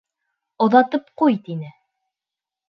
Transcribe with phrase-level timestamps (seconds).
[0.65, 1.71] Оҙатып ҡуй, тине.